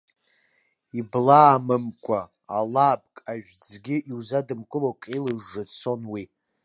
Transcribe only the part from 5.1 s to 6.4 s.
илжжы дцон уи.